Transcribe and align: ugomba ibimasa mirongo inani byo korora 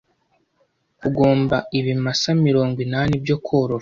ugomba 1.07 1.57
ibimasa 1.79 2.29
mirongo 2.45 2.77
inani 2.85 3.13
byo 3.23 3.37
korora 3.45 3.69